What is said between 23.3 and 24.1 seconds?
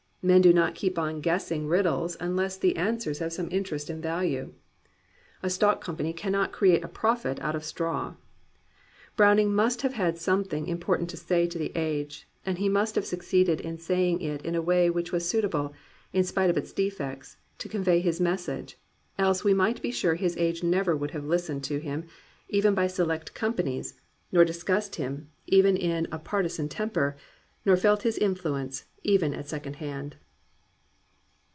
companies,